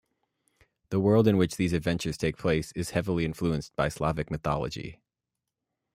The 0.89 0.99
world 0.99 1.27
in 1.27 1.37
which 1.37 1.57
these 1.57 1.73
adventures 1.73 2.17
take 2.17 2.35
place 2.35 2.71
is 2.71 2.89
heavily 2.89 3.23
influenced 3.23 3.75
by 3.75 3.87
Slavic 3.89 4.31
mythology. 4.31 4.99